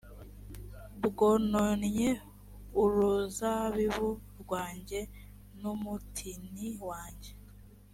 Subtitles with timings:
[1.03, 2.09] bwononnye
[2.81, 4.09] uruzabibu
[4.41, 4.99] rwanjye
[5.59, 7.31] n umutini wanjye